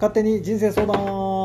[0.00, 1.44] 勝手に人生相談、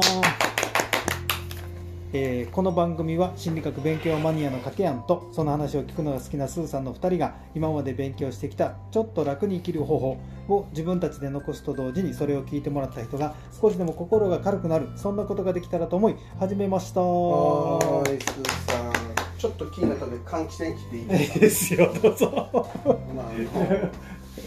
[2.13, 10.17] えーこの番組は心理学勉強マニアのかけやんとその話を聞くのが好きなスーさんの2人が今まで勉強してきたちょっと楽に生きる方法
[10.55, 14.89] を自分たちで残すと同時にそれを聞いてもらった人が少しでも心が軽くなる。
[14.97, 18.93] そんなことができたらと思い始めましたはーい、スーさん。
[19.39, 21.93] ちょっと気になったので換気扇切っていいいですいですよ。
[22.01, 22.49] どうぞか。
[22.53, 23.31] まあ、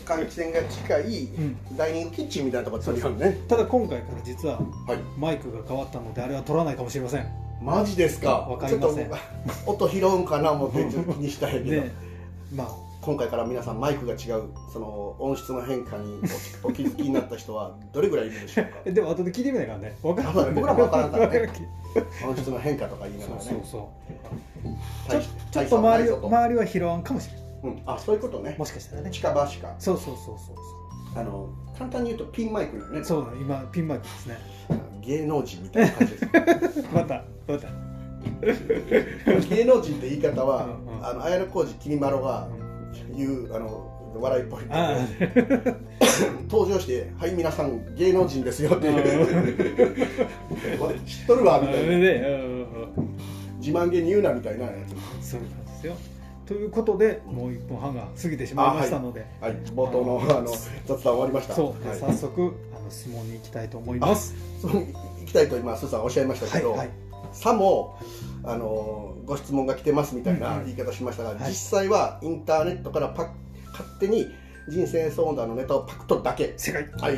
[0.07, 1.57] 換気扇が近いん。
[1.77, 3.37] ダイニングキッチンみたいなところに撮るよね。
[3.49, 4.99] ただ今回から実ははい。
[5.19, 7.27] マイクが変わったのであれは取らないかもしれません。
[7.61, 8.31] マジですか？
[8.41, 9.09] わかりません。
[9.09, 9.19] ちょっ
[9.65, 11.71] と音拾うんかな思ってちょっと気にしたんやけど。
[11.71, 11.91] で
[12.55, 12.69] まあ。
[13.03, 16.19] 今回から皆さんマイクが違うその音質の変化に
[16.65, 18.71] お お気づきになった人はどれぐらいいるでしょうか？
[18.85, 19.95] え でも後で聞いてみないからね。
[20.03, 20.31] 分からん。
[20.31, 21.39] あそうだね僕らも分からんからね。
[21.39, 23.43] 分音質の変化とか言いながらね。
[23.49, 23.81] そうそう。
[25.13, 28.55] そうちょちょっと周り周りは拾わんかもしれないうん、あそういうことね。
[28.59, 29.11] もしかしたらね。
[29.11, 29.75] 近場しか。
[29.79, 30.57] そうそうそうそう
[31.19, 31.49] あの
[31.79, 33.03] 簡単に言うとピンマイクよね。
[33.03, 34.39] そう今ピンマイクですね。
[35.01, 36.27] 芸能人みたいな感じです。
[36.93, 37.69] またまた。
[39.49, 41.07] 芸能人って言い方は、うんうん。
[41.07, 42.49] あの綾小路きみまろが
[43.15, 44.65] 言うあの笑いっぽい。
[44.71, 44.99] あ
[46.51, 49.97] 登場して「はい皆さん芸能人ですよ」っていう。
[50.81, 52.25] 俺知っとるわあみたいなね
[53.59, 54.73] 自慢げに言うなみたいなや
[55.21, 55.65] つそうなん。
[55.67, 55.95] ですよ
[56.47, 59.53] ということでもう1分半が過ぎてしまいましたので、はい。
[59.75, 60.47] 冒頭のあの
[60.87, 61.55] 雑談終わりました。
[61.55, 64.35] そう、はい、早速あの質問に行きたいと思います。
[64.63, 66.91] 行きたいと今スーさんおっしゃいましたけど、はいはい。
[67.33, 67.99] さも
[68.45, 70.59] あのご質問が来てますみたいなうん。
[70.61, 71.39] うん言い方しましたが、はい。
[71.49, 73.33] 実際はインターネットからパ
[73.73, 74.29] 勝手に
[74.69, 76.55] 人生相談のネタをパクっとるだけ。
[76.57, 76.85] 正解。
[77.01, 77.17] はい。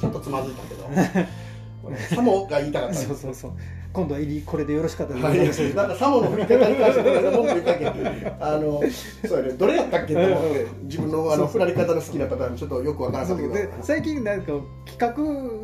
[0.00, 0.84] ちょっとつまずいたけど。
[1.82, 3.52] これサモが言いたかったそうそうそう
[3.92, 8.82] 今度は入りこれでよろしかったではい、すなんかサモの振り方に関して文句言ったっけあの
[9.26, 13.54] そうやねどれやったっけと思って 自分のあの振られ方の好きなパターンちょっとよくわからなかったけど。
[13.54, 14.52] で最近なんか
[14.86, 14.98] 企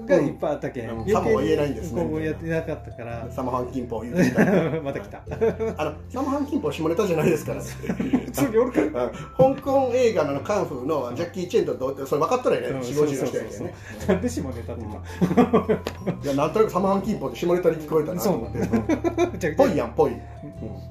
[0.06, 0.86] 画がいっぱいあったけ？
[0.86, 1.00] ん、うん。
[1.00, 2.02] 余計にさも言えないんですね。
[2.02, 3.28] こうやってなかったから。
[3.30, 4.44] サモハンキンポ言ってみた。
[4.82, 5.22] また来た
[5.78, 7.62] あのサモハンキンポ下ネタじゃないですから。
[7.62, 9.04] 普通におるから。
[9.04, 12.66] あ香港映画のカンフーのジャッキー・チェンとどうってそれ分かったらね。
[12.68, 12.80] うん。
[12.80, 13.74] 4 5 0の人やね。
[14.06, 15.72] なんで下ネタって言った
[16.24, 18.24] いやなんとなくサモハンキンポって下ネタに聞こえたな。
[18.24, 20.12] とそう思ってじゃあぽいやんぽい、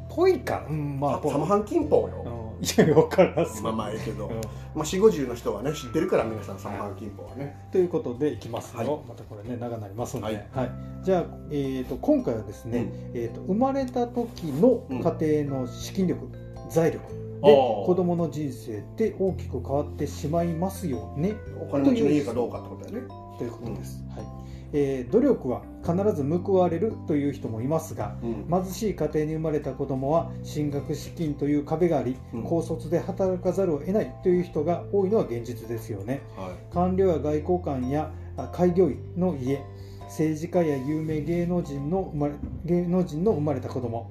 [0.10, 0.66] ぽいか。
[0.70, 2.38] うんまあサモハンキンポよ、うん。
[2.66, 3.62] いや分からんす。
[3.62, 4.32] まあまあええけど、うん。
[4.74, 7.56] まあ、4 5 0の人はね知ってるから皆さんサモハンキンポはね。
[7.72, 8.88] ということでいきますよ、はい。
[9.08, 10.68] またこれね長なりますので、ははい。
[10.68, 10.70] い
[11.04, 16.28] じゃあ、えー、と今回はですね、えー、と生まれた時の家庭の資金力、
[16.70, 17.06] 財力
[17.44, 17.56] で
[17.86, 21.36] 子供の人生って大きく変わってしまいますよね。
[21.62, 23.08] お金持ちの家かどうかってことだよね。
[23.38, 24.37] ということです、はい
[24.74, 28.64] えー努力は必ず報われるという人もいますがうん。
[28.64, 32.44] 貧しい家庭に生まれた子供は進学資金という壁があり、うん。
[32.44, 36.22] 高卒で働かざるを得ないという人が多いのは現実ですよね。
[36.36, 36.74] はい。
[36.74, 39.60] 官僚や外交官やあ開業医の家
[40.08, 42.34] 政治家や有名芸能人の生まれ
[42.66, 44.10] 芸能人の生まれた子供、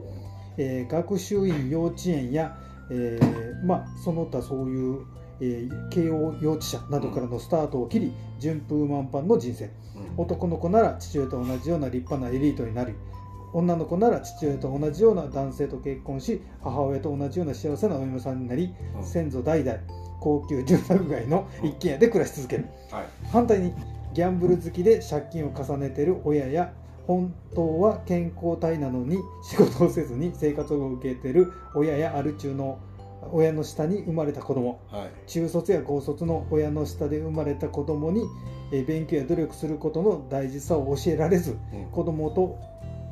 [0.57, 2.57] えー学習院幼稚園や、
[2.91, 5.05] えーまあ、その他そういう、
[5.41, 9.71] えー慶応幼稚舎などからのスタートを切り順風満帆の人生。
[10.17, 12.95] 男の子なら父親と同じような立派なエリートになり
[13.53, 19.05] 女の子なら父親と同じような男性と結婚し母親と同じような幸せなお嫁さんになりうん。
[19.05, 19.79] 先祖代々
[20.21, 22.67] 高級住宅街の一軒家で暮らし続ける。
[22.91, 23.05] はい。
[23.31, 23.73] 反対に
[24.13, 26.73] ギャンブル好きで借金を重ねている親や
[27.07, 29.19] 本当は健康体なのに
[29.49, 32.79] 仕事をせずに生活を受けている親やアル中の
[33.33, 34.81] 親の下に生まれた子供。
[34.91, 35.11] はい。
[35.27, 38.23] 中卒や高卒の親の下で生まれた子供に
[38.73, 41.87] えー勉強や努力することの大事さを教えられずうん。
[41.91, 42.59] 子供と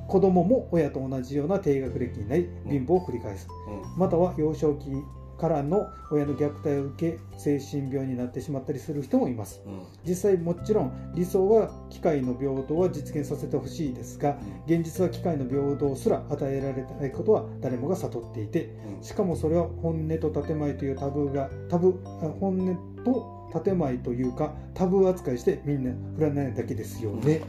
[0.09, 3.49] 子供も親と同じような低学歴になり貧乏を繰り返す。
[3.69, 3.99] うん。
[3.99, 4.91] または幼少期
[5.39, 9.63] からの親の虐待を受け精神病になってしまったりする人もいます。
[9.67, 9.83] うん。
[10.07, 14.37] 実際もちろん理想は機械の平等は実現させてほしいですが
[14.67, 18.71] 現実は機械の平等すら与えられないことは誰もが悟っていて
[19.03, 27.43] しかもそれは本音と建前というタブーがタブあ本音と建前というかタブー扱いしてみんな振らないだけですよね。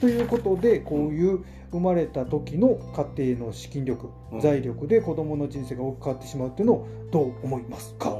[0.00, 2.78] ということでこういう生まれた時の
[3.16, 4.40] 家庭の資金力、うん。
[4.40, 8.10] 財力で子供の人生が大きく変わってしまうっていうのをどう思いますか、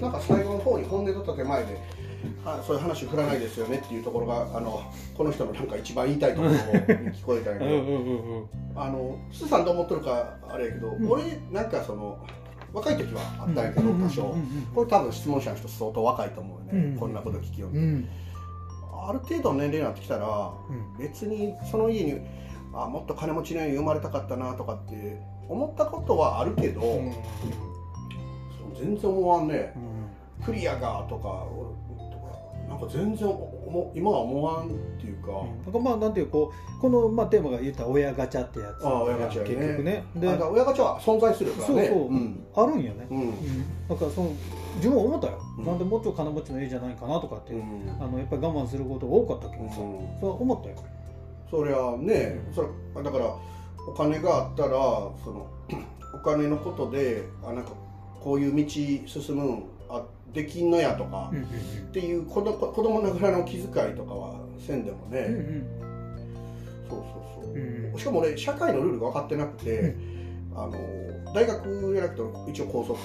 [0.00, 1.78] なんか最後の方に本音と建前で
[2.44, 4.82] はそういう話振らないですよねっていうところがあの
[5.16, 8.48] この人のなんか一番言いたいところに聞こえたんやけど。
[8.78, 11.08] あのスーさんどう思っとるかあれやけど、ん。
[11.08, 12.18] 俺なんかその
[12.76, 14.36] 若い時はあったんやけど多少、
[14.74, 16.98] これ多分質問者の人相当若いと思うよね、うん。
[16.98, 18.08] こんなこと聞きよううんうん。
[19.08, 20.98] ある程度の年齢になってきたらうん。
[20.98, 22.20] 別にその家に
[22.74, 25.18] あもっと金持ちの家に生まれたかったなとかって
[25.48, 26.82] 思ったことはあるけど、
[28.78, 29.72] 全然思わんね。
[30.38, 30.44] うん。
[30.44, 31.46] クリアがとか
[32.12, 34.68] とかなんか全然思今は思わんっ
[35.00, 35.32] ていうか、
[35.64, 38.86] なんかまあなんていうこうこのまあテーマが言ったら親ガチャってやつ。
[38.86, 39.54] ああ親ガチャやね。
[39.56, 40.04] 結局ね。
[40.16, 41.86] で親ガチャは存在するからね。
[41.88, 42.46] そうそう、ん。
[42.54, 43.88] あるんよね、うん。
[43.88, 44.32] だからその
[44.76, 45.64] 自分は思ったよ、うん。
[45.64, 47.96] なんでもうちょい金持ちの家じゃないかなとかって、うん。
[48.00, 50.20] あのやっぱり我慢することが多かったけどさ、うん。
[50.20, 50.76] それは思ったよ。
[51.50, 52.68] そりゃねそれ
[53.02, 53.36] だから
[53.88, 55.46] お金があったらその
[56.14, 57.72] お金のことであなんか
[58.20, 65.66] こういう道進むんあできんのやとか、うんうんっていう子ど子供ながらの気遣いとかはせんでもね、うんうん。
[66.90, 69.96] そうそうそう、うんしかも俺社会のルールが分かってなくて、
[70.54, 70.72] あの
[71.32, 73.00] 大学じゃなくて一応高卒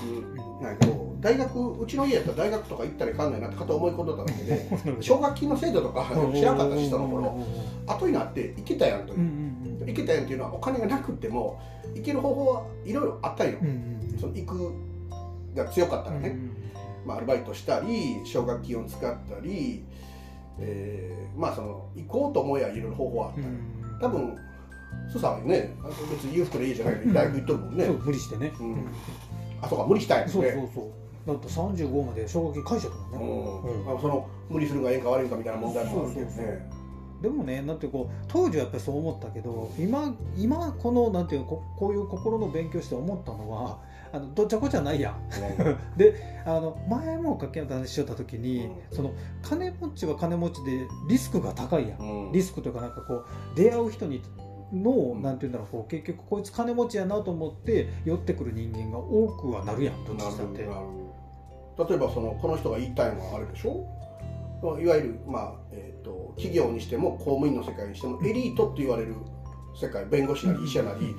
[0.61, 4.67] なんやけど大学うちの家やったら大学とか行ったらいかんないなって片思い込んでただけで
[5.01, 7.37] 奨学金の制度とか知らんかったしその頃。
[7.87, 9.19] 後になって行けたやんという。
[9.19, 9.51] うんうん
[9.83, 11.59] 行けたやんっていうのはお金がなくても
[11.95, 13.71] 行ける方法はいろいろあったんよ、うんう
[14.15, 14.71] んその行く
[15.55, 16.51] が強かったらね、うん
[17.05, 19.83] まあ、アルバイトしたり奨学金を使ったり、
[20.59, 23.41] えーまあその行こうと思えばいろいろ方法はあった。
[23.41, 23.99] よ、うん。
[23.99, 24.37] 多分
[25.09, 25.73] スさんはね
[26.11, 26.95] 別に裕福でいいじゃない。
[26.95, 28.87] のに大学行っとるもんね、そう無理してね、うん。
[29.61, 31.27] あそうか無理したんやそうそうねそう。
[31.27, 33.97] だって35まで奨学金返しちゃったもんね、うん。
[33.97, 36.69] あその無理するがええんか悪いんかみたいな問題もあるけどね
[37.21, 43.79] でもねなんてこう当時はやっぱりそう思ったけど今今このなんていうここういう心の勉強して思ったのは
[44.13, 45.15] あのどっちゃこっちゃないやん。
[46.45, 48.75] あの前も掛け話しよった時に、うん。
[48.91, 52.31] その金持ちは金持ちでリスクが高いやん、うん。
[52.31, 53.25] リスクというかなんかこう
[53.55, 54.21] 出会う人に
[54.73, 55.21] の、ん。
[55.21, 60.63] なんていうんだろうこう結局こいつ金持ちやなと思って寄ってくる人間が多くはなるやんどっちなるにしたって。
[61.89, 63.87] 例えばそのこの人が言いたいのはあれでしょ？
[64.79, 69.15] いわゆる、まあえー、と企業にしても公務員の世界にしてもエリートって言われる
[69.75, 71.15] 世界弁護士なり医者なり、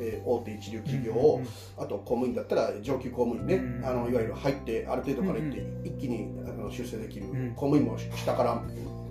[0.00, 1.42] えー大手一流企業を、
[1.76, 3.86] あと公務員だったら上級公務員ね、うん。
[3.86, 7.54] あのいわゆる入ってある程度から行って、一気にあの出世できる、ん。
[7.54, 8.62] 公務員も下から、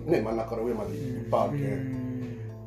[0.04, 2.10] ね、真ん中から上までいっぱいあって、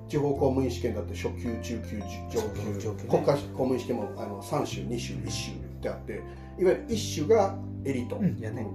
[0.07, 3.09] 地方公務員試験だって初級中級上級上級ね。
[3.09, 6.21] 国家公務員試験もあの3種2種1種ってあっていわ
[6.57, 8.67] ゆる1種がエリート、うんやね、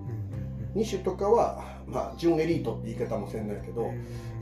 [0.74, 0.82] うん。
[0.82, 3.92] 2種とかは、まあ、準エリートって言い方もせんないけど、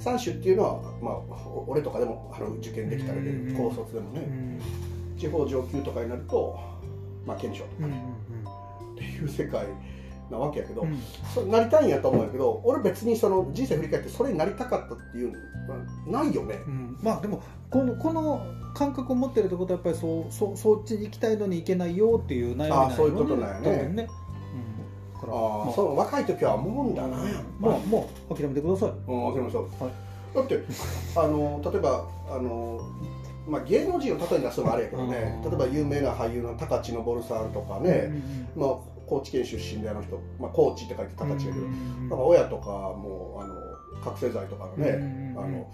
[0.00, 1.14] 3種っていうのは、まあ、
[1.48, 3.56] お俺とかでもあの受験できたレベル、うん。
[3.56, 6.58] 高卒でもね、うん地方上級とかになると、
[7.26, 7.96] まあ、検証とうんか
[8.94, 9.66] っていう世界
[10.30, 10.98] なわけやけど、うん。
[11.34, 16.60] それなりたいんやと思うんやけど俺別にその人生振り返ってそれになりたかったっていうのはないよね。
[16.66, 16.98] うん。
[17.02, 23.70] まあでもこのこの感覚を持ってるってことはやっぱりそうそそっちに行きたいのに行けないよっていう悩みなんやそういうことなんやね。
[23.70, 24.06] ね、うん、だ
[25.20, 25.74] からああ、まあ。
[25.74, 28.90] そう若い時は思うんだな、やっぱまあもう諦めてください。
[29.06, 29.58] うん、わかりました。
[29.84, 29.92] はい。
[30.34, 30.60] だって、
[31.16, 32.80] あの、例えば、あの。
[33.46, 35.50] まあ、芸能人を例えに出すのはあれやけどね、うん。
[35.50, 38.10] 例えば有名な俳優の高知昇さんとかね、
[38.56, 38.68] まあ、
[39.06, 43.54] 高知県出身であの人、まあ、高知って書いて高知やけど、なんか親とかもあの
[44.02, 45.70] 覚醒剤とかのね、うんあの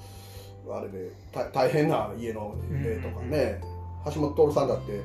[0.70, 3.60] あれで大大変な家の例とかね、
[4.04, 5.00] 橋本徹さんだって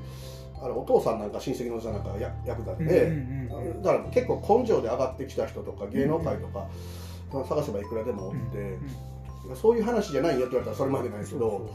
[0.61, 3.49] あれお父さんなんか親戚のおじさんなんかやヤクザで、ね
[3.81, 6.67] だから結構根性で上がってきた人とか芸能界とか、
[7.47, 8.77] 探せばいくらでもおって、
[9.55, 11.69] そういう話じゃないよって言われたらそれまでないけど、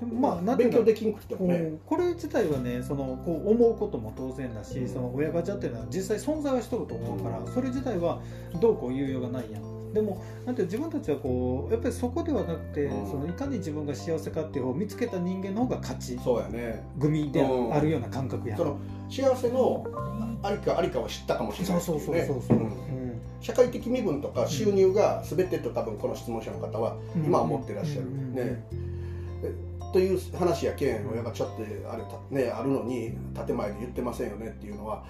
[0.00, 1.78] まあな勉強できんくてもね、うん。
[1.86, 4.88] これ自体はねそのこう思うことも当然だし、うん。
[4.88, 7.52] その親ガチャっていうのは実際存在はしとると思うから、うん。
[7.52, 8.20] それ自体は
[8.60, 9.92] どうこう言うようがないやん。
[9.94, 13.10] でもなんて自分たちはこうやっぱりそこではなくて、うん。
[13.10, 16.86] そのいかに自分が幸せかっていう方を見つけた人間の方が勝ちそうやね。
[17.00, 19.86] 組でうんあるような感覚やん、その幸せの
[20.42, 23.20] ありかありかを知ったかもしれないそうそうそうそうそう、うん。
[23.40, 27.24] 社会的身分とか収入が全てと多分この質問者の方はうん。
[27.24, 28.34] 今は持ってらっしゃる、うん。
[28.34, 28.42] ね。
[28.42, 28.85] え
[29.92, 33.12] という話やけん親がちょっとあれた、ね、あるのに
[33.46, 35.04] 建前で言ってませんよねっていうのは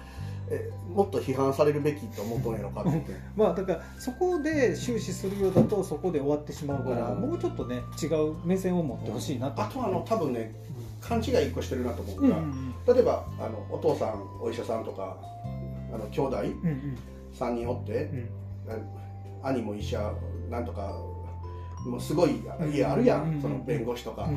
[0.49, 3.01] えもっと批判されるべきと思ったんやろかって。
[3.35, 7.21] まあだからそこで終始するようだとそこで終わってしまうから、うん。
[7.21, 10.53] もうちょっとね違う目線を持ってほしいなと、あとあの多分ね
[11.01, 12.95] 勘違い一個してるなと思ううんのが、うん。
[12.95, 15.17] 例えばあのお父さんお医者さんとか
[15.93, 16.97] あの兄弟うんうん。
[17.37, 18.29] 3人おってうん。
[19.43, 20.13] 兄も医者
[20.49, 20.95] なんとか
[21.85, 22.41] もうすごい
[22.73, 24.27] 家あるやうんんその弁護士とか。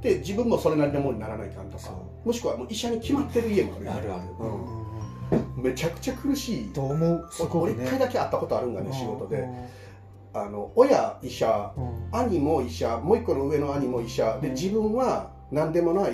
[0.00, 1.90] で自分もそれなりのものにならないかんとか
[2.24, 3.96] もしくはもう医者に決まってる家もあるやん。
[3.96, 4.22] あるある、
[5.60, 6.72] めちゃくちゃ苦しい。
[6.72, 7.86] と思うすご俺くね。
[7.86, 9.48] 一回だけ会ったことあるんがねうん仕事で。
[10.34, 12.08] あの親医者うん。
[12.16, 14.38] 兄も医者もう一個の上の兄も医者。
[14.40, 14.54] でうん。
[14.54, 16.12] 自分は何でもない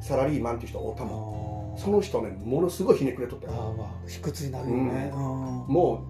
[0.00, 1.78] サラリーマンっていう人おったあもん。
[1.78, 1.80] ー。
[1.80, 3.52] その人ねものすごいひねくれとったよ。
[3.52, 5.20] あーまあ卑屈になるよね、うん。
[5.20, 6.02] も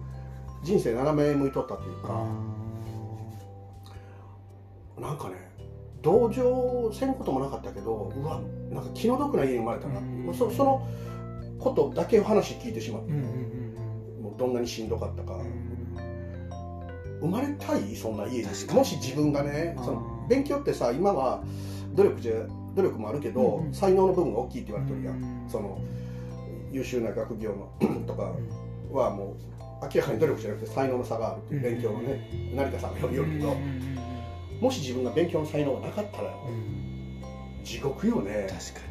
[0.63, 2.25] う人生斜め向いとったというか
[4.99, 5.35] なんかね
[6.01, 8.41] 同情せんこともなかったけどうわ
[8.71, 10.27] なんか気の毒な家に生まれたなっていう。
[10.27, 10.87] うんそその
[11.59, 13.23] ことだけ話聞いてしまって、うんうん
[14.17, 14.23] うん。
[14.23, 15.69] もうどんなにしんどかったか、うん
[17.21, 17.97] 生まれたい？
[17.97, 18.73] そんな家に。
[18.73, 21.43] もし自分がねその勉強ってさ今は
[21.95, 22.33] 努力じゃ
[22.75, 25.81] 努力もあるけど、才能の部分が大きいって言われてるやん、うんその
[26.71, 27.49] 優秀な学業
[27.81, 28.31] のとか
[28.93, 29.35] はも
[29.81, 31.61] う明らかに努力じゃなくて才能の差があるっていう。
[31.61, 33.57] 勉強のね、成田さんが言うけど、
[34.59, 36.37] もし自分が勉強の才能がなかったらよ
[37.63, 38.47] 地獄よね。
[38.49, 38.81] 確か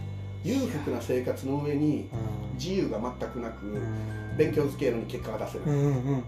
[0.44, 2.08] 裕福な生活の上にに
[2.54, 4.37] 自由が全くなく、うん。
[4.37, 6.25] 勉強付けやのに結果が出せない、うんうん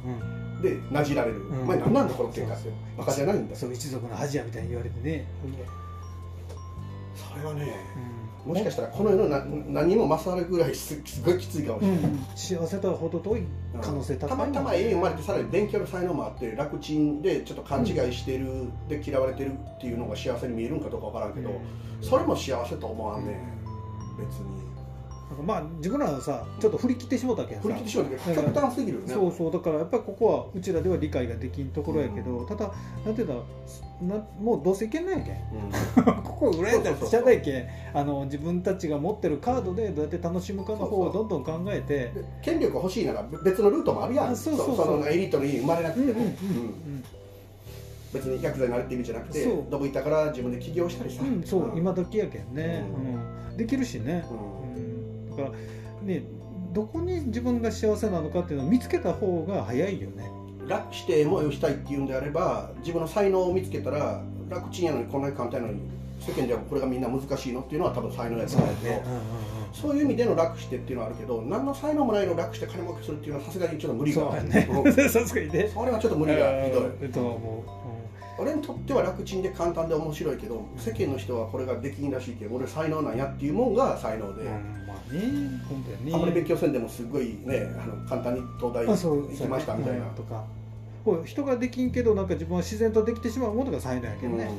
[0.56, 0.62] うん。
[0.62, 1.61] でなじられる、うん。
[1.62, 2.70] お前何なんだこの結果って。
[2.99, 3.54] バカじゃないんだ。
[3.54, 5.26] そう一族の恥やみたいに言われてね。
[7.14, 12.26] それはねうんもしかしたらこの世のな何も勝るぐらいすすごいきついかもしれない、うん。
[12.35, 13.42] 幸せとは程遠い
[13.82, 21.35] 可能性高いたまたま家に生まれてさらに勉強の才能もあって楽ちんでちょっと勘違いしてる、で嫌われてるっていうのが幸せに見えるんかどうかわからん。
[21.35, 21.50] けど、
[22.00, 23.38] それも幸せと思わんね
[24.18, 24.47] 別に。
[24.47, 24.70] なんか
[25.42, 27.62] まあ自分らはさちょっと振り切ってしもうたけんさ。
[27.62, 29.14] 振り切ってしまうけど極端すぎるよね。
[29.14, 32.72] そうそうだからやっぱりここはうちらでは理解ができんところやけど、ただ
[33.04, 35.34] なんていうんだなもうどうせいけんないやけん。
[35.34, 36.14] うん。
[36.22, 37.66] ここを裏やったらしゃあないけん。
[37.94, 41.94] あの自分たちが持ってるカードでどうやって楽しむかの方をどんどん考えて。
[41.99, 44.28] で権力欲しいなら別のルートもあるやん。
[44.30, 45.00] あそうそうそう。
[45.00, 46.26] のエリートに生まれなくても、うんうんうん。
[46.26, 47.04] うん。
[48.12, 49.54] 別にヤクザになるって意味じゃなくてそう。
[49.70, 51.78] どぶ板から自分で起業したりさ、うん、うん、そう、ん。
[51.78, 52.84] 今時やけんね、
[53.50, 53.56] ううん。
[53.56, 54.50] できるしね、うん
[55.40, 55.52] から
[56.02, 56.23] ね
[56.73, 60.30] どこに自分が幸せなのかっていうのを見つけた方が早いよね。
[60.66, 65.80] 楽してもよしたいっていうんであれば自分の才能を見つけたら楽ちんやのにこんなに簡単やのに
[66.20, 69.02] 世間ではこれがみんな難しいのっていうのは多分才能やと思うけど
[69.73, 74.23] そういう意味での楽してっていうのはあるけど何の才能もないのを楽して金儲けするっていうのはさすがにちょっと無理が。
[74.23, 74.68] そう やね。
[75.75, 77.09] それはちょっと無理がひどい。
[77.11, 77.64] と思
[78.40, 84.49] 俺にとっては楽ちんで簡単で面白いけど世間の人はこれができんらしいけど俺才能なんやっていうもんが才能う、で、うん、
[84.87, 86.14] まあね本当やね。
[86.14, 90.42] あんまり勉強せんでもすごいねあの簡単に東大行きましたみたいな、うんとか。
[91.25, 94.50] 人ができんけどなんか自分は自然とできてしまうものが才能やけどね、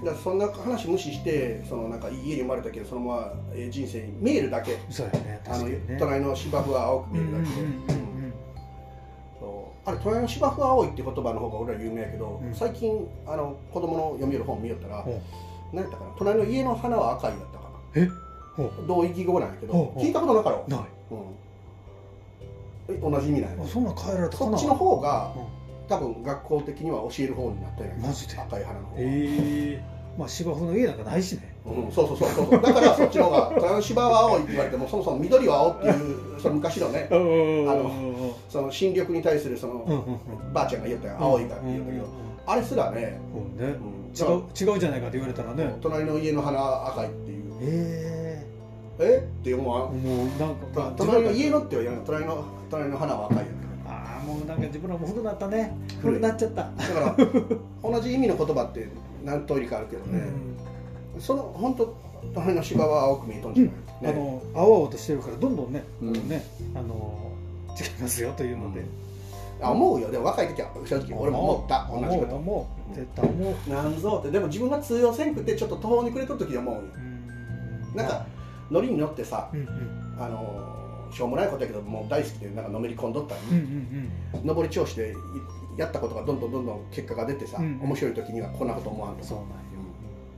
[0.00, 0.04] うん。
[0.04, 4.78] だそんな話無視してそのなんかいい家に生まれたけどそのままえー人生に見えるだけ。
[4.90, 8.01] そうやねあの隣の芝生は青く見えるだけで、うんうんうん
[9.84, 12.54] あれ隣の芝生は青いって言葉の方が俺は有名やけど、うん。
[12.54, 15.20] 最近あの子供の読みよる本見よったら、ほう。
[15.72, 17.64] 何やったかな隣の家の花は赤いだったか
[18.76, 18.86] な。
[18.86, 20.64] 同意義語なんやけど、聞いたことなかろ？
[20.66, 20.80] うない。
[21.10, 21.14] う
[22.92, 24.38] ん、え同じ意味なんやあそんなん変えられた。
[24.38, 25.42] かなそっちの方がうん。
[25.88, 28.38] 多分学校的には教える方になったんやマジで？
[28.40, 31.54] 赤い花の方が、ええまあ芝生の家なんかないしね。
[31.64, 32.60] うん、そうそうそうそう。
[32.60, 40.00] だからそっちの方が芝は青いって言われてもそもそも緑は青っていう その昔のねあのその新緑に対するその、うんうんう
[40.50, 40.52] ん。
[40.52, 42.04] ばあちゃんが言ったよ青いかって言ったけど、
[42.46, 43.18] あれすらね、ね。
[43.60, 44.42] うん違う
[44.72, 45.74] 違うじゃないかって言われたらね。
[45.80, 47.44] 隣の家の花は赤いっていう。
[47.62, 48.46] え。
[48.98, 49.26] え？
[49.40, 49.94] って思わん？
[50.04, 50.26] えもう。
[50.38, 52.06] なんか隣の家のっては言わない。
[52.06, 53.61] 隣の隣の花は赤いやんああ
[54.26, 55.76] もうなんか自分らも古くなったね。
[56.00, 56.70] 古くなっちゃった。
[56.76, 57.16] だから
[57.82, 58.88] 同じ意味の言葉って
[59.24, 60.24] 何通りかあるけどね、
[61.18, 61.94] その本当
[62.34, 63.80] 隣の芝は青く見えとんじゃない、ね。
[64.04, 66.12] あの青々としてるからどんどんね、うん。
[66.28, 67.32] ねあの
[67.78, 68.84] 違いますよというので、
[69.60, 70.10] あ思うよ。
[70.10, 71.88] でも若い時は正直俺も思った。
[71.90, 72.36] 同じこと。
[72.36, 73.70] 思う絶対思う。
[73.70, 74.30] なんぞって。
[74.30, 76.80] でも自分が通用せんくてちょっと途方に暮れとる時に思うよ。
[77.94, 78.26] なんか
[78.70, 79.68] ノリに乗ってさうんうん。
[80.18, 80.81] あの
[81.12, 84.56] しょうもないことやけどもう大好きでなんかのめり込んどったうんうり、ん。
[84.56, 85.12] 上り調子で
[85.76, 89.18] いやったことがどんどんどんどん結果が出てさ、うん面白い時にはこんなこと思わんと。
[89.18, 89.38] かうんそう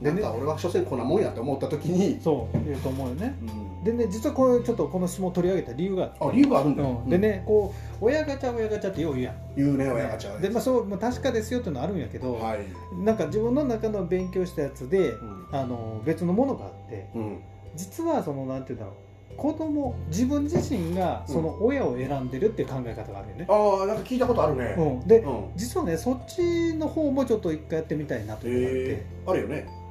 [0.03, 3.35] なんか俺は所詮こんなもんやって思った時に、そう言うと思うよね。
[3.41, 3.85] うん。
[3.85, 6.83] でね実はこれちょっとこの質問を取り上げた理由があ理由があるんだ。
[6.83, 7.09] よ、うん。
[7.11, 9.35] でねこう親ガチャ親ガチャってよう言うやん。
[9.57, 12.59] 言うね親ガチャでまあそうまあ確かですよっていうのはあるんやけど、はい、
[13.03, 15.47] なんか自分の中の勉強したやつで、うん。
[15.53, 17.39] あの別のものがあってうん。
[17.77, 18.95] 実はそのなんていうんだろう
[19.37, 25.45] 子供自分自身がその親を選んでるっていう考え方があるよね、ああなんか聞いたことあるね、うん、で、うん。
[25.57, 29.85] 実はねそっちの方もちょっと一回やってみたいなというのがあって、えー、あるよね。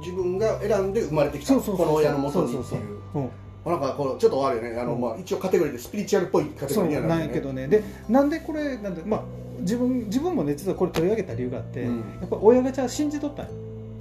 [0.00, 2.64] 自分が選んで生まれてきたこの親のもとにっていう。
[2.64, 3.24] そうそうう。
[3.24, 3.30] ん。
[3.64, 4.80] なんかこうちょっとあるよね。
[4.80, 5.00] あの、うん。
[5.00, 7.26] まあ、一応カテゴリーでスピリチュアルっぽいカテゴリーにはなるよね。
[7.26, 7.68] なんやけどね。
[7.68, 9.22] でなんでこれなんでまあ
[9.60, 11.98] 自分自分もね実はこれ取り上げた理由があって、うん。
[12.20, 13.52] やっぱ親ガチャ信じとったんよ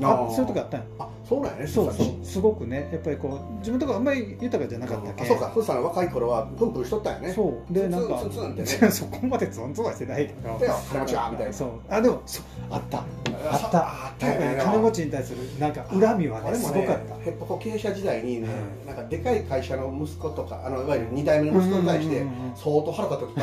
[0.02, 2.26] あそういう時あったんよあそうなんやねそうそう。
[2.26, 2.88] すごくね。
[2.92, 7.34] やっぱりこう自分とかあんまり豊かじゃなかったけあそうかスーさん若い頃はプンプンしとったよね。
[7.34, 7.74] そう。
[7.74, 8.92] でなんかツンツンツンってね。
[8.92, 10.58] そこまでツンツンはしてないけど。
[10.58, 11.70] 金持ちはみたいなそう。
[11.90, 13.04] あでもそうあった。
[13.52, 13.80] あそった。
[13.80, 14.62] あったよね。
[14.64, 17.16] 金持ちに対するなんか恨みはねねすごかった。
[17.24, 18.48] ヘッポコ経営者時代にね、
[18.86, 22.56] うなんかでかい会社の息子とかあのいわゆる2代目の息子に対してうんうんうんうん。
[22.56, 23.42] 相当腹立って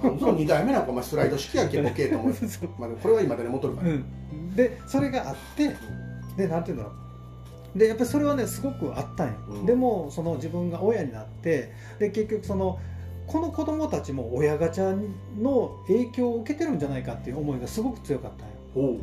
[0.00, 0.18] たもん。
[0.18, 2.68] その2代目なんかお前スライド式やんけボケと思う そう。
[2.78, 4.04] まあ、これは今でね戻るから、うん、
[4.54, 5.74] でそれがあって
[6.36, 7.78] でなんていうんだろう。
[7.78, 9.66] でやっぱりそれはねすごくあったんよ、うん。
[9.66, 12.78] でもその自分が親になってで結局その
[13.26, 14.96] この子供たちも親ガチャ
[15.40, 18.54] の影響を受けてるんじゃないかっていう思いがすごく強かったんよ。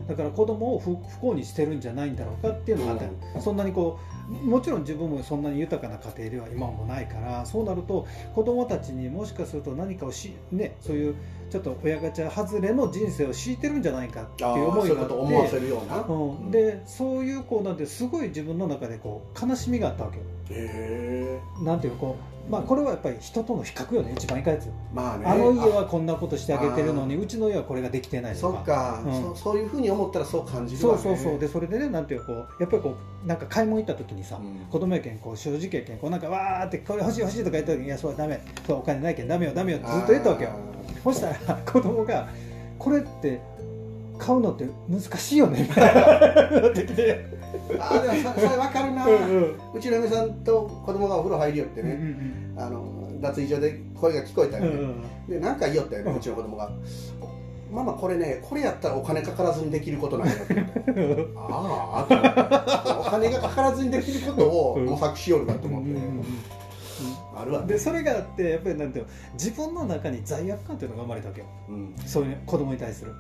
[0.07, 3.05] だから子供を不不幸にしてるんじゃないんだろうかっていうのがあった。
[3.05, 11.15] よ、そんなにこうもちろん自分もそんなに豊かな家庭では今もないからそうなると子供たちにもしかすると何かをしねそういう
[11.51, 15.13] ちょっと親ガチャ外れの人生を強いてるんじゃないかっていう思いがあって。
[15.13, 20.23] 思わせるような、うん、でそういうこうなんてすごい自分の中でこう悲しみがあったわけよ。
[20.49, 22.17] へなんていうこ
[22.47, 25.25] うまあこれはやっぱり人との比較よね一番いかんやつよまあね。
[25.25, 29.13] あの家はこんなことしてあげてるのにうちの家はこれができてないとそっか、うん。
[29.13, 31.03] そそういうふうに思ったらそう感じるそうわね。
[31.03, 34.65] そうそうでそれでねなんていうこうやっぱりこうなんか買い物行った時にさ、うん。
[34.69, 38.41] 子供やけんこう正直やけんこうなんかわーってこれ欲しい欲しいとか言った時にいやそうダメ。
[38.65, 40.51] そうお金ないけんダメよダメよってずっと言ったわけよ。
[41.03, 42.27] そしたら 子供が
[42.77, 43.39] これって
[44.17, 46.61] 買うのって難しいよねみたいな。
[46.61, 47.25] なってきて
[47.79, 49.05] あーあーでもそそれ分かるな、
[49.73, 52.55] うちの嫁さんと子供がお風呂入りよってうんうね、ん。
[52.57, 52.83] あの
[53.21, 54.95] 脱衣所で声が聞こえたよね、うんうん
[55.29, 56.69] でなんか言いよったよね、ううんちの子供が
[57.71, 60.55] 「ママこれねこれやったらお金かからずにできることなんや」って。
[61.37, 66.25] ああお金がかからずにできることを模索しよるかと思って、うんうんうん
[67.41, 67.67] あるわね。
[67.67, 71.47] でそれがあってやっぱりなんていうの自分の中に罪悪感っていうのが生まれたわけよ。
[71.69, 71.95] うん。
[72.05, 73.13] そういう子供に対する。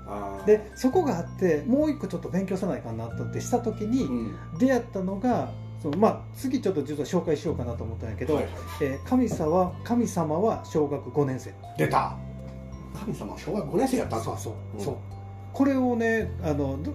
[0.45, 4.57] でそこがあってもう一個ちょっと勉強さないかなとってした時にうん。
[4.59, 5.51] 出会ったのが
[5.81, 8.43] そのまあ次ちょっと実は紹介しようかなと思ったんやけど、はい。
[8.45, 11.53] はいえー神様神様は小学5年生。
[11.77, 12.15] 出た。
[12.99, 14.85] 神様は小学5年生やったそうそう、うん。
[14.85, 14.95] そう。
[15.53, 16.93] これをねあのど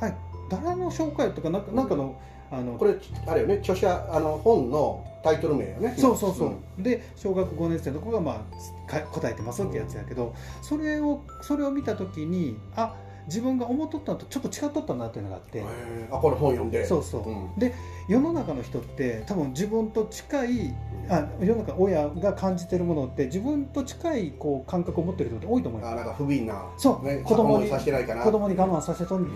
[0.00, 0.16] はい。
[0.48, 2.96] 誰の紹介とかなんかなんかのあのこれ
[3.26, 5.94] あれよね著者あの本のタイトル名よね。
[5.98, 6.82] そうそうそう、ん。
[6.82, 8.46] で小学5年生の子が、ま
[8.88, 12.94] あ、か答えてますってやつやけど、それをそれを見た時にあ
[13.26, 15.64] 自分が思っとったのとちょっと違っとったなっていうのがあって、
[16.10, 16.84] あこれ本読んで。
[16.84, 17.58] そうそう、うん。
[17.58, 17.74] で
[18.08, 20.74] 世の中の人って多分自分と近い
[21.08, 25.88] あ世の中親が感じてるものって自分と近いこう感覚を持ってる人って多いと思うよ。
[25.88, 27.06] あなんか不憫なそう。
[27.06, 29.26] ね、子供にさせてないかな子供に我慢させとん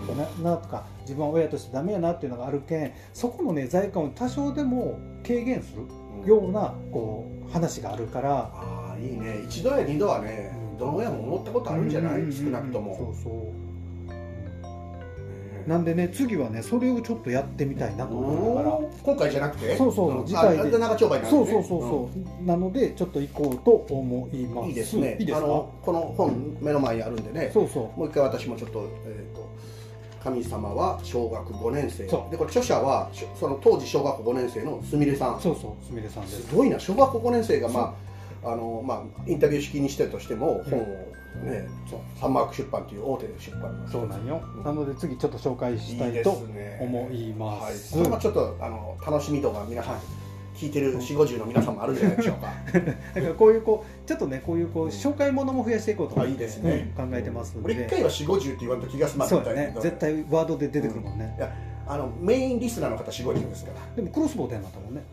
[0.43, 0.85] ななとか。
[1.01, 5.83] 自分は親としてダメやなっていうのがあるけんそこのね罪悪感を多少でも軽減する
[6.23, 6.27] うん。
[6.27, 8.51] ようなこう話があるから。
[8.53, 9.41] ああいいね。
[9.45, 10.77] 一度や二度はね、うん。
[10.77, 13.33] どの親も思ったことあるんじゃない、うん少なくとも、そうそう。
[13.33, 13.64] ね
[15.67, 18.05] なんでね次はねそれをちょっとやってみたいな。
[18.05, 19.75] と思いながら今回じゃなくて？
[19.75, 20.25] そうそううん。
[20.25, 20.71] 次回。
[20.71, 21.43] で長丁場になるね。
[21.43, 22.09] そうそうそうそ
[22.43, 24.65] う、なのでちょっと行こうと思います。
[24.65, 25.17] うんいいですね。
[25.19, 25.45] いいですか？
[25.45, 27.99] あのこの本目の前にあるんでねそうそう。
[27.99, 29.49] もう一回私もちょっと,、えー、と
[30.23, 32.03] 神様は小学5年生。
[32.03, 35.41] でこれ著者はその当時小学校5年生のすみれさん。
[35.41, 36.47] そうそうすみれさんです。
[36.47, 36.79] すごいな。
[36.79, 37.95] 小学校5年生がま
[38.43, 40.85] ああのまあインタビュー式にしてるとしても本を
[41.43, 44.63] ね、そうサンマーク出版という大手出版のそうなんよ、うん。
[44.63, 46.79] なので次ちょっと紹介したいでとすね。
[46.81, 49.99] 思いまはい、す、これもちょっとあの楽しみ度が皆さん、
[50.55, 52.53] 聞いてる4 5 0の皆さんもあるんじゃないでしょうか。
[53.13, 56.15] だからこういうこうちょっとねこういうこう紹介ものも増やしていこうと。
[56.15, 56.93] 思ってあいいですね。
[56.97, 57.09] うん。
[57.09, 57.73] 考えてますんで。
[57.73, 59.75] 俺一回は4 5 0って言わんと気が済まないね。
[59.79, 61.53] 絶対ワードで出てくるもんね、いや
[61.87, 63.95] あのメインリスナーの方4 5 0ですから。
[63.95, 65.03] でもクロスボウでなったもんね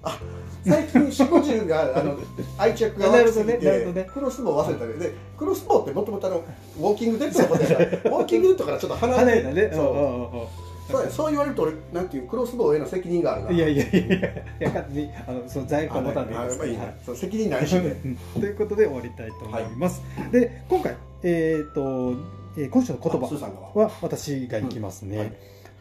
[0.67, 2.17] 最近4 5 0があの
[2.59, 4.03] 愛着が湧きすぎなるほどね。
[4.03, 6.43] ねクロスボウ忘れたけどでクロスボウってもともとあの
[6.79, 7.81] ウォーキングデッドのことやから
[8.17, 9.71] ウォーキングデッドからちょっと離れ離れたね。
[9.73, 10.63] そう。
[10.91, 13.51] そうやそう言われると俺なんていうクロスボウへの責任があるな。
[13.53, 14.21] いいやいやいやい
[14.61, 18.09] や勝手にあのその罪悪感持たんでいいはいそう責任ないしねう
[18.39, 22.15] んということで終わりたいと思います、で今回えっ、と、
[22.57, 25.33] えー今週の言葉は私がいきますね、うんはい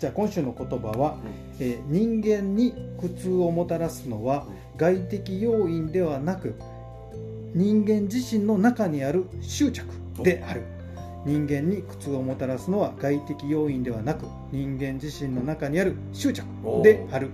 [0.02, 1.18] じゃあ今週の言葉は、
[1.60, 6.56] えー人間に苦痛をもたらすのは外的要因ではなく
[7.54, 9.86] 人間自身の中にある執着
[10.24, 10.64] である。
[11.24, 16.48] 人間に苦痛をもたらすのは外的要因ではなく人間自身の中にある執着
[16.82, 17.30] である。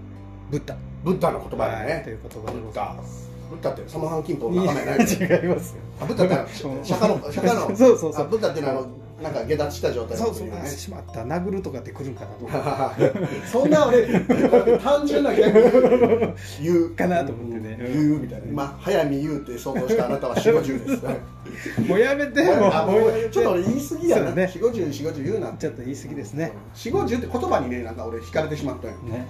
[0.52, 0.76] ブッダ。
[1.06, 2.04] ブッダの言葉だはい。
[2.04, 3.30] といねう言葉でございます。
[3.50, 3.72] ブッダ。
[3.72, 5.06] ってサモハンキンの仲間やないや
[5.42, 5.82] 違いますよ。
[6.02, 7.72] あブッダって釈迦の 釈迦の。
[7.78, 8.26] そうそうそう。
[8.26, 8.88] あブッダってあの
[9.22, 11.24] なんか下脱した状態そうそうしまった。
[11.24, 13.28] 殴るとかって来るんかなと思って。
[13.52, 14.08] そんな俺
[14.78, 17.78] 単純なギャグ言うかなと思ってね。
[17.82, 18.46] うん言うみたいな。
[18.52, 21.02] まあ早見言うって想像したあなたは4 5 0です。
[21.02, 21.18] ね
[21.90, 24.26] もうやめてもうあもうちょっと俺言い過ぎやな。
[24.28, 24.52] そうね。
[24.54, 26.52] 4 5 0 4 5 0言うなちょっと言い過ぎですね。
[26.76, 28.98] 4 5 0って言葉にねなんか俺惹かれてしまったんよ。
[28.98, 29.28] ね。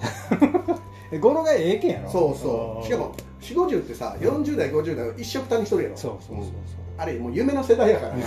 [1.10, 2.10] え語呂がええけんやろ。
[2.10, 2.84] そうそう。
[2.84, 5.96] しかも4 5 0ってさ40代50代を一緒くたにしとるやろ。
[5.96, 6.52] そうそうそうそう。
[6.98, 8.16] あれもう夢の世代やから。
[8.16, 8.26] な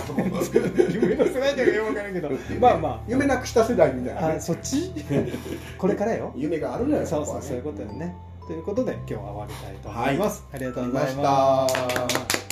[0.92, 2.30] 夢の世代とかよく分からんけど。
[2.60, 4.20] まあま夢なくした世代みたいな。
[4.22, 4.92] ねああそっち？
[5.78, 6.32] これからよ。
[6.36, 8.14] 夢があるのよそうそうそういうことよね。
[8.46, 12.51] ということで今日は終わりたいと思います、ありがとうございありがとうございました